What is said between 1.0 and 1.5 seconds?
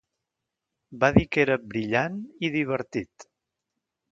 Va dir que